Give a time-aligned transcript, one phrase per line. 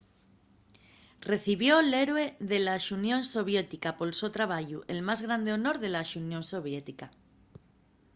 [1.31, 6.05] recibió'l héroe de la xunión soviética” pol so trabayu el más grande honor de la
[6.13, 7.07] xunión soviética